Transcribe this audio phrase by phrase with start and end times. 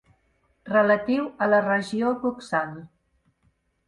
[0.69, 2.73] Relatiu a la regió coxal.